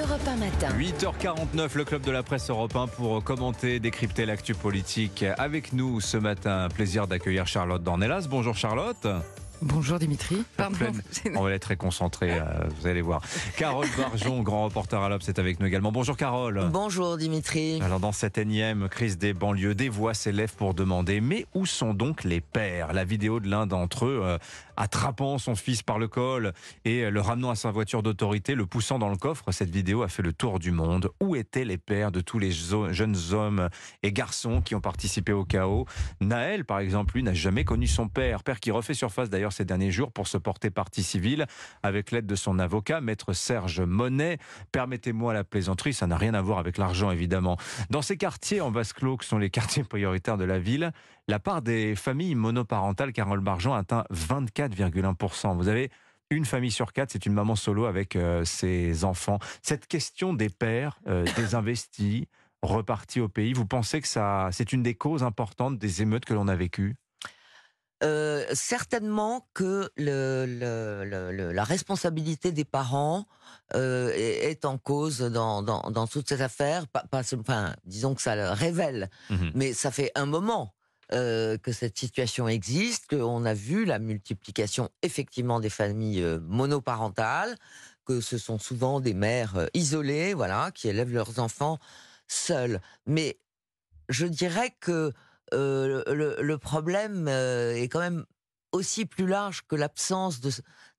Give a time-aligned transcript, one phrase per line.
[0.00, 0.68] Europe 1 matin.
[0.78, 5.24] 8h49, le club de la presse européen pour commenter, décrypter l'actu politique.
[5.36, 8.26] Avec nous ce matin, plaisir d'accueillir Charlotte Dornelas.
[8.30, 9.06] Bonjour Charlotte.
[9.62, 10.42] Bonjour Dimitri.
[10.56, 10.86] Pardon.
[11.36, 12.44] On va être très concentré, euh,
[12.78, 13.22] vous allez voir.
[13.56, 15.92] Carole Barjon, grand reporter à l'Obs, c'est avec nous également.
[15.92, 16.68] Bonjour Carole.
[16.72, 17.78] Bonjour Dimitri.
[17.82, 21.92] Alors dans cette énième crise des banlieues, des voix s'élèvent pour demander mais où sont
[21.92, 22.94] donc les pères?
[22.94, 24.38] La vidéo de l'un d'entre eux euh,
[24.78, 26.54] attrapant son fils par le col
[26.86, 30.08] et le ramenant à sa voiture d'autorité, le poussant dans le coffre, cette vidéo a
[30.08, 31.10] fait le tour du monde.
[31.20, 33.68] Où étaient les pères de tous les jeunes hommes
[34.02, 35.84] et garçons qui ont participé au chaos?
[36.22, 39.64] Naël, par exemple, lui n'a jamais connu son père, père qui refait surface d'ailleurs ces
[39.64, 41.46] derniers jours pour se porter partie civile
[41.82, 44.38] avec l'aide de son avocat, maître Serge Monet.
[44.72, 47.56] Permettez-moi la plaisanterie, ça n'a rien à voir avec l'argent évidemment.
[47.90, 50.92] Dans ces quartiers en basse-clos, qui sont les quartiers prioritaires de la ville,
[51.28, 55.56] la part des familles monoparentales, Carole Bargeon, atteint 24,1%.
[55.56, 55.90] Vous avez
[56.30, 59.38] une famille sur quatre, c'est une maman solo avec euh, ses enfants.
[59.62, 62.26] Cette question des pères euh, désinvestis,
[62.62, 66.34] repartis au pays, vous pensez que ça, c'est une des causes importantes des émeutes que
[66.34, 66.96] l'on a vécues?
[68.02, 73.26] Euh, certainement que le, le, la responsabilité des parents
[73.74, 76.86] euh, est, en cause dans, dans, dans, toute cette affaire.
[76.88, 80.74] Pas, pas, enfin, disons que ça le révèle, mmh mais ça fait un moment
[81.12, 87.56] euh, que cette situation existe, qu'on a vu la multiplication effectivement des familles monoparentales,
[88.06, 91.78] que ce sont souvent des mères isolées, voilà, qui élèvent leurs enfants
[92.28, 92.80] seuls.
[93.06, 93.38] Mais
[94.08, 95.12] je dirais que
[95.54, 96.02] euh,
[96.40, 98.24] le, problème euh, est quand même
[98.72, 100.50] aussi plus large que l'absence de,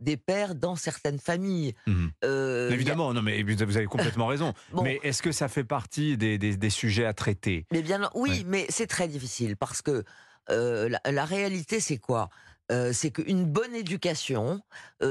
[0.00, 1.74] des pères dans certaines familles.
[1.86, 4.54] Mmh euh, Évidemment, non, mais vous avez complètement raison.
[4.82, 7.66] Mais est-ce que ça fait partie des, des, sujets à traiter?
[7.70, 10.04] Mais bien, Oui, mais c'est très difficile parce que
[10.48, 12.28] la, la, réalité, c'est quoi?
[12.92, 14.62] C'est qu'une bonne éducation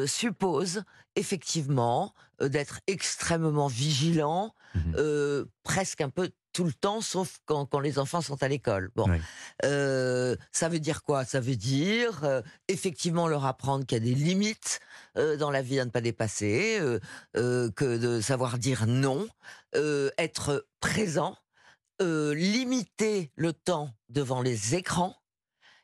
[0.05, 0.83] suppose
[1.15, 7.99] effectivement d'être extrêmement vigilant, mmh presque un peu tout le temps, sauf quand, quand les
[7.99, 8.91] enfants sont à l'école.
[8.95, 9.07] Bon,
[9.63, 11.25] euh, ça veut dire quoi?
[11.25, 14.79] Ça veut dire euh, effectivement leur apprendre qu'il y a des limites
[15.17, 16.79] euh, dans la vie à ne pas dépasser,
[17.33, 19.27] que de savoir dire non,
[20.17, 21.37] être présent,
[21.99, 25.15] limiter le temps devant les écrans,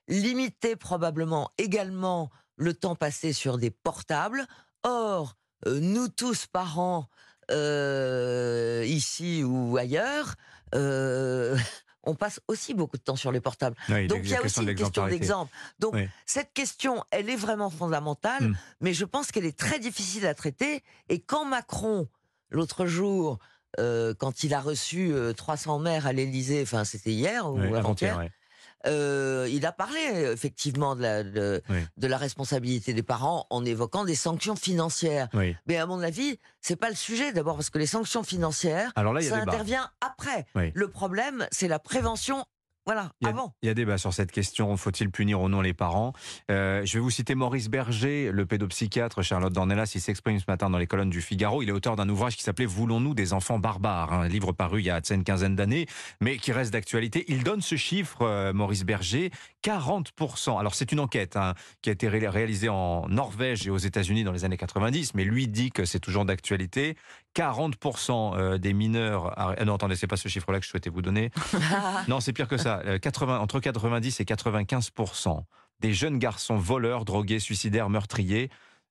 [0.07, 4.45] limiter probablement également le temps passé sur des portables.
[4.83, 7.07] Or, nous tous parents,
[7.49, 10.35] ici ou ailleurs,
[10.75, 11.57] euh,
[12.03, 13.75] on passe aussi beaucoup de temps sur les portables.
[13.89, 15.51] Donc il y a, aussi une question d'exemple.
[15.79, 18.57] Donc cette question, elle est vraiment fondamentale, hmm.
[18.81, 20.83] mais je pense qu'elle est très difficile à traiter.
[21.09, 22.07] Et quand Macron,
[22.49, 23.39] l'autre jour,
[23.79, 28.29] euh, quand il a reçu 300 euh, maires à l'Élysée, enfin c'était hier ou avant-hier,
[28.87, 29.99] euh, il a parlé
[30.33, 31.61] effectivement de la, de,
[31.97, 35.27] la, responsabilité des parents en évoquant des sanctions financières.
[35.67, 37.31] Mais à mon avis, c'est pas le sujet.
[37.33, 40.45] D'abord parce que les sanctions financières, ça intervient après.
[40.73, 42.45] Le problème, c'est la prévention
[42.85, 43.55] voilà, il y a, avant.
[43.63, 44.75] Il y a débat sur cette question.
[44.77, 46.13] Faut-il punir ou non les parents?
[46.51, 49.91] Euh, Je vais vous citer Maurice Berger, le pédopsychiatre Charlotte Dornelas.
[49.95, 51.63] Il s'exprime ce matin dans les colonnes du Figaro.
[51.63, 54.85] Il est auteur d'un ouvrage qui s'appelait Voulons-nous des enfants barbares Un livre paru il
[54.85, 55.87] y a une quinzaine d'années,
[56.21, 57.25] mais qui reste d'actualité.
[57.27, 59.31] Il donne ce chiffre, euh, Maurice Berger
[59.63, 60.59] 40%.
[60.59, 64.31] Alors, c'est une enquête hein, qui a été réalisée en Norvège et aux États-Unis dans
[64.31, 66.95] les années 90, mais lui dit que c'est toujours d'actualité.
[67.35, 69.33] 40% euh, des mineurs.
[69.37, 71.31] Ah, non, attendez, c'est pas ce chiffre-là que je souhaitais vous donner.
[72.07, 72.81] non, c'est pire que ça.
[73.01, 74.91] 80, euh, entre 90 et 95
[75.81, 78.49] des jeunes garçons voleurs, drogués, suicidaires, meurtriers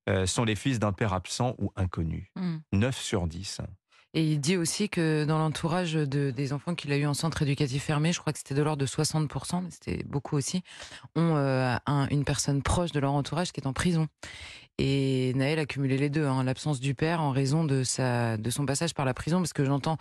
[0.09, 2.31] euh, sont les fils d'un père absent ou inconnu.
[2.72, 2.93] 9 hmm.
[2.93, 3.60] sur 10.
[4.16, 7.43] Et il dit aussi que dans l'entourage de, des enfants qu'il a eu en centre
[7.43, 10.62] éducatif fermé, je crois que c'était de l'ordre de 60%, mais c'était beaucoup aussi,
[11.16, 11.76] ont euh,
[12.11, 14.06] une personne proche de leur entourage qui est en prison.
[14.79, 18.51] Et Naël a cumulé les deux, hein, l'absence du père en raison de, sa, de
[18.51, 19.99] son passage par la prison, parce que j'entends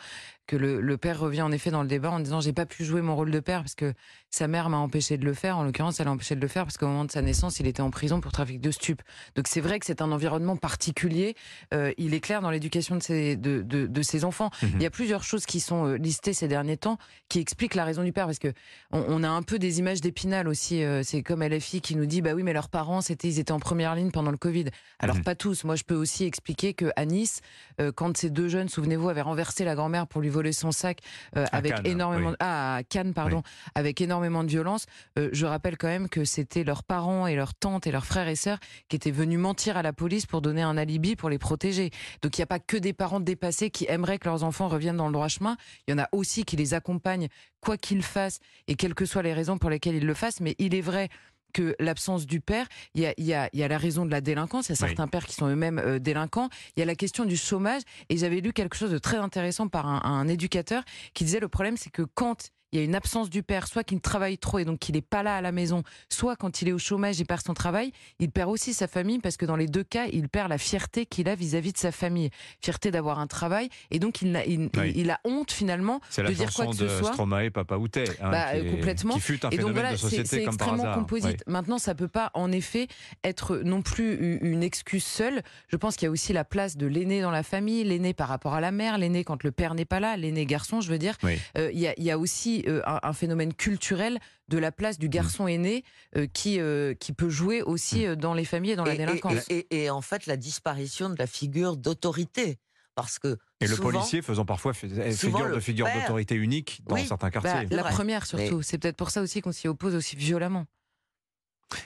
[0.48, 2.84] que le, le, père revient en effet dans le débat en disant j'ai pas pu
[2.84, 3.94] jouer mon rôle de père parce que
[4.30, 5.58] sa mère m'a empêché de le faire.
[5.58, 7.68] En l'occurrence, elle a empêché de le faire parce qu'au moment de sa naissance, il
[7.68, 9.02] était en prison pour trafic de stupes.
[9.36, 11.36] Donc c'est vrai que c'est un environnement particulier.
[11.74, 14.50] Euh, il est clair dans l'éducation de ses, de, de, de ses enfants.
[14.62, 14.72] Mhm.
[14.76, 16.98] Il y a plusieurs choses qui sont euh, listées ces derniers temps
[17.30, 18.52] qui expliquent la raison du père parce que
[18.92, 20.84] on, on a un peu des images d'épinal aussi.
[20.84, 23.52] Euh, c'est comme LFI qui nous dit bah oui mais leurs parents c'était ils étaient
[23.54, 24.63] en première ligne pendant le Covid.
[25.00, 25.24] Alors mhm.
[25.24, 25.64] pas tous.
[25.64, 27.42] Moi je peux aussi expliquer que à Nice,
[27.80, 31.00] euh, quand ces deux jeunes, souvenez-vous, avaient renversé la grand-mère pour lui voler son sac
[31.36, 33.44] euh, avec énormément ah à Cannes pardon
[33.76, 34.86] avec énormément de violence.
[35.18, 38.28] Euh, je rappelle quand même que c'était leurs parents et leurs tantes et leurs frères
[38.28, 41.40] et sœurs qui étaient venus mentir à la police pour donner un alibi pour les
[41.40, 41.92] protéger.
[42.22, 44.98] Donc il n'y a pas que des parents dépassés qui aimeraient que leurs enfants reviennent
[44.98, 45.58] dans le droit chemin.
[45.88, 47.28] Il y en a aussi qui les accompagnent
[47.60, 50.42] quoi qu'ils fassent et quelles que soient les raisons pour lesquelles ils le fassent.
[50.42, 51.10] Mais il est vrai
[51.54, 54.22] que l'absence du père, il y a, y, a, y a, la raison de la
[54.22, 56.96] délinquance, il y a certains pères qui sont eux-mêmes euh, délinquants, il y a la
[56.96, 60.84] question du chômage, et j'avais lu quelque chose de très intéressant par un, un éducateur
[61.14, 63.84] qui disait le problème c'est que quand il y a une absence du père, soit
[63.84, 66.70] qu'il travaille trop et donc qu'il n'est pas là à la maison, soit quand il
[66.70, 69.56] est au chômage et perd son travail, il perd aussi sa famille parce que dans
[69.56, 72.32] les deux cas, il perd la fierté qu'il a vis-à-vis de sa famille,
[72.62, 76.66] fierté d'avoir un travail et donc il a, il, a honte finalement de dire quoi
[76.66, 77.14] que ce soit.
[77.14, 79.14] Stromae, Papa Outé, hein, bah, qui complètement.
[79.14, 81.44] Qui fut un et donc voilà, c'est extrêmement composite.
[81.46, 82.88] Maintenant, ça peut pas en effet
[83.24, 85.44] être non plus une excuse seule.
[85.68, 88.30] Je pense qu'il y a aussi la place de l'aîné dans la famille, l'aîné par
[88.30, 90.98] rapport à la mère, l'aîné quand le père n'est pas là, l'aîné garçon, je veux
[90.98, 91.18] dire.
[91.58, 95.10] Euh, il y, a, y a aussi euh, un, phénomène culturel de la place du
[95.10, 95.84] garçon aîné
[96.16, 99.46] euh, qui, euh, qui peut jouer aussi dans les familles et dans la délinquance.
[99.50, 102.60] Et, en fait, la disparition de la figure d'autorité.
[102.96, 107.42] Parce que et le policier faisant parfois figure de figure d'autorité unique dans certains bah,
[107.42, 107.76] quartiers.
[107.76, 108.62] la première surtout.
[108.62, 110.66] C'est peut-être pour ça aussi qu'on s'y oppose aussi violemment.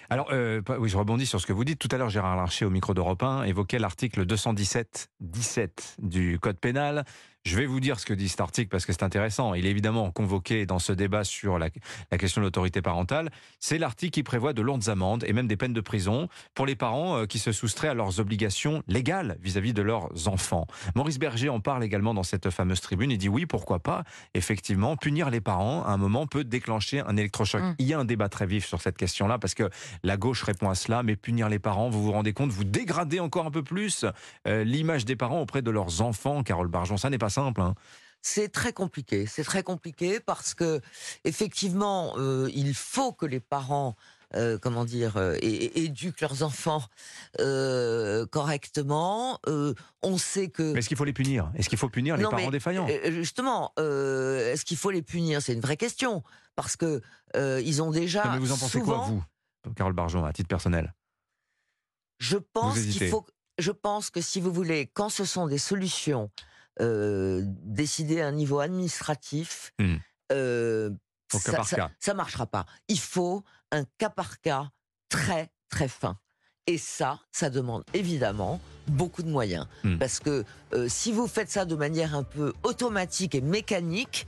[0.10, 1.80] Alors, oui, je rebondis sur ce que vous dites.
[1.80, 5.08] Tout à l'heure, Gérard Larcher, au micro d'Europe 1, évoquait l'article 217-17
[6.00, 7.06] du Code pénal
[7.48, 9.54] je vais vous dire ce que dit cet article parce que c'est intéressant.
[9.54, 11.70] Il est évidemment convoqué dans ce débat sur la,
[12.18, 13.30] question de l'autorité parentale.
[13.60, 16.76] C'est l'article qui prévoit de lourdes amendes et même des peines de prison pour les
[16.76, 20.68] parents euh, qui se soustraient à leurs obligations légales vis-à-vis de leurs enfants.
[20.96, 23.12] Maurice Berger en parle également dans cette fameuse tribune.
[23.12, 24.04] Il dit oui, pourquoi pas?
[24.34, 27.62] Effectivement, punir les parents à un moment peut déclencher un électrochoc.
[27.62, 27.76] Mm.
[27.80, 29.70] Il y a un débat très vif sur cette question-là parce que
[30.04, 33.22] la gauche répond à cela, mais punir les parents, vous vous rendez compte, vous dégradez
[33.22, 34.06] encore un peu plus
[34.48, 36.44] euh, l'image des parents auprès de leurs enfants.
[36.44, 37.62] Carole Barjon, ça n'est pas simple.
[37.62, 37.76] Hein.
[38.22, 39.26] C'est très compliqué.
[39.26, 40.82] C'est très compliqué parce que
[41.24, 43.96] effectivement, euh, il faut que les parents
[44.36, 46.84] euh, comment dire, euh, éduquent leurs enfants
[48.32, 49.40] correctement.
[50.04, 50.74] on sait que.
[50.74, 51.50] Mais est-ce qu'il faut les punir?
[51.56, 52.88] Est-ce qu'il faut punir les parents défaillants?
[53.10, 55.42] Justement, est-ce qu'il faut les punir?
[55.42, 56.24] C'est une vraie question
[56.56, 57.02] parce que
[57.36, 58.32] ils ont déjà.
[58.34, 59.24] mais vous en pensez quoi vous,
[59.76, 60.94] Carole Barjon, à titre personnel?
[62.20, 63.26] Je pense qu'il faut.
[63.58, 66.30] Je pense que si vous voulez, quand ce sont des solutions
[66.80, 69.96] euh, décider à un niveau administratif, hmm.
[70.32, 70.92] euh,
[71.32, 71.64] ça,
[72.00, 72.66] ça, marchera pas.
[72.88, 74.70] Il faut un cas par cas
[75.10, 76.18] très très fin.
[76.68, 79.68] Et ça, ça demande évidemment beaucoup de moyens.
[79.84, 79.98] Hmm.
[79.98, 80.44] Parce que
[80.74, 84.28] euh, si vous faites ça de manière un peu automatique et mécanique,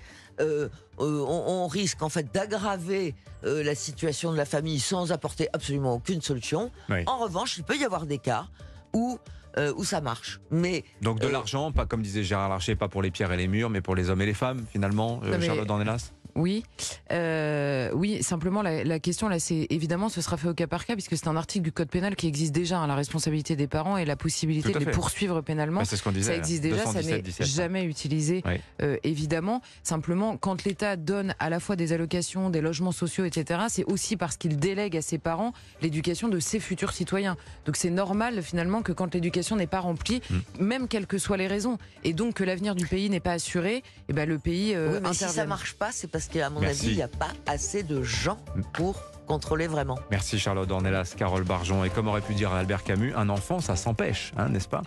[0.97, 3.13] on, risque en fait d'aggraver
[3.43, 6.71] la situation de la famille sans apporter absolument aucune solution.
[7.07, 8.47] En revanche, il peut y avoir des cas
[8.93, 9.19] où
[9.57, 10.39] euh, où ça marche.
[10.51, 13.37] Mais donc de euh, l'argent, pas comme disait Gérard Larcher, pas pour les pierres et
[13.37, 16.11] les murs, mais pour les hommes et les femmes finalement, euh, Charlotte Dornelas?
[16.39, 16.63] Oui,
[17.11, 18.23] euh, oui.
[18.23, 21.27] Simplement, la, question là, c'est évidemment, ce sera fait au cas par cas, puisque c'est
[21.27, 24.15] un article du code pénal qui existe déjà, hein, la responsabilité des parents et la
[24.15, 25.83] possibilité de les poursuivre pénalement.
[25.85, 28.43] ce qu'on disait, ça existe déjà, ça n'est jamais utilisé,
[28.81, 29.61] euh, évidemment.
[29.83, 34.15] Simplement, quand l'État donne à la fois des allocations, des logements sociaux, etc., c'est aussi
[34.15, 37.37] parce qu'il délègue à ses parents l'éducation de ses futurs citoyens.
[37.65, 40.63] Donc c'est normal finalement que quand l'éducation n'est pas remplie, mm.
[40.63, 43.77] même quelles que soient les raisons, et donc que l'avenir du pays n'est pas assuré,
[43.77, 46.49] et eh ben le pays euh, oui, mais si ça marche pas, c'est parce qu'à
[46.49, 48.37] mon avis, il n'y a pas assez de gens
[48.73, 49.99] pour contrôler vraiment.
[50.09, 51.83] Merci Charlotte Dornelas, Carole Barjon.
[51.83, 54.81] Et comme aurait pu dire Albert Camus, un enfant, ça s'empêche, hein, n'est-ce pas?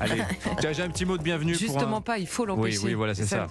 [0.00, 0.22] Allez,
[0.72, 1.54] j'ai un petit mot de bienvenue.
[1.54, 2.78] Justement pour pas, il faut l'empêcher.
[2.78, 3.46] Oui, oui, voilà, c'est ça.